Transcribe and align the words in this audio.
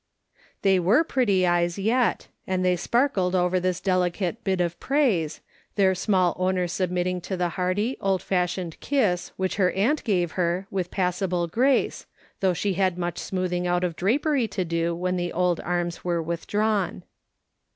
''They 0.63 0.79
were 0.79 1.03
pretty 1.03 1.45
eyes 1.45 1.77
yet, 1.77 2.27
and 2.47 2.65
they 2.65 2.75
sparkled 2.75 3.35
over 3.35 3.59
this 3.59 3.79
delicate 3.79 4.43
bit 4.43 4.59
of 4.59 4.79
praise, 4.79 5.41
their 5.75 5.93
small 5.93 6.35
owner 6.39 6.67
submit 6.67 7.03
ting 7.03 7.21
to 7.21 7.37
the 7.37 7.49
hearty, 7.49 7.97
old 8.01 8.23
fashioned 8.23 8.79
kiss 8.79 9.31
which 9.37 9.57
her 9.57 9.69
aunt 9.73 10.01
88 10.01 10.01
MRS. 10.01 10.07
SOLOMON 10.07 10.07
SMITH 10.07 10.07
LOOKING 10.07 10.23
ON. 10.23 10.31
ffave 10.31 10.31
her 10.31 10.67
with 10.71 10.89
passable 10.91 11.47
grace, 11.47 12.05
though 12.39 12.53
she 12.55 12.73
had 12.73 12.97
much 12.97 13.17
smoothing 13.19 13.67
out 13.67 13.83
of 13.83 13.95
drapery 13.95 14.47
to 14.47 14.65
do 14.65 14.95
when 14.95 15.17
the 15.17 15.31
old 15.31 15.59
arms 15.59 16.03
were 16.03 16.23
willuhuwn. 16.23 17.03